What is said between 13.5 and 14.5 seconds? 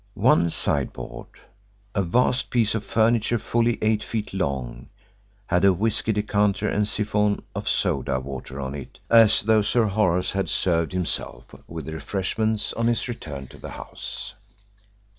the house.